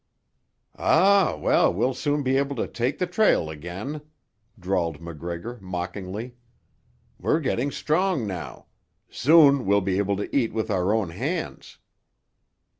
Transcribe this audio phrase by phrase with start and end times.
[0.79, 4.01] "Ah, well, we'll soon be able to take the trail again,"
[4.59, 6.33] drawled MacGregor mockingly.
[7.19, 8.65] "We're getting strong now;
[9.11, 11.77] soon we'll be able to eat with our own hands."